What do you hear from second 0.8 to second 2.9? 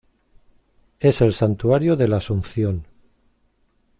Es el santuario de La Asunción.